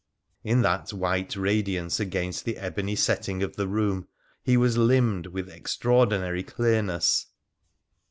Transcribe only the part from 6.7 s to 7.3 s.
ness.